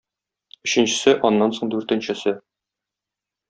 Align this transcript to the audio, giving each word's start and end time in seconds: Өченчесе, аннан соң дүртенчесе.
Өченчесе, 0.67 1.13
аннан 1.31 1.55
соң 1.59 1.73
дүртенчесе. 1.77 2.37